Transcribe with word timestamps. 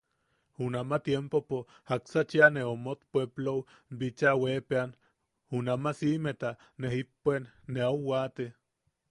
Junama 0.59 0.97
tiempopo 1.07 1.57
jaksa 1.89 2.21
cheʼa 2.29 2.47
ne 2.55 2.61
omot, 2.73 2.99
puepplou 3.11 3.59
bicha 3.99 4.29
weepeʼean, 4.41 4.91
junnama 5.51 5.89
siʼimeta 5.99 6.49
ne 6.79 6.87
jippuen, 6.95 7.43
ne 7.73 7.79
au 7.91 7.99
waate. 8.09 8.45